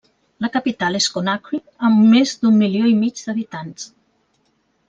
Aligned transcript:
La 0.45 0.49
capital 0.53 0.97
és 0.99 1.07
Conakry, 1.17 1.59
amb 1.89 2.01
més 2.15 2.33
d'un 2.41 2.57
milió 2.63 2.91
i 2.93 2.97
mig 3.05 3.25
d'habitants. 3.29 3.87